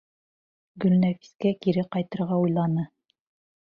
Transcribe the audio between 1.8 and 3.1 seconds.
ҡайтырға уйланы.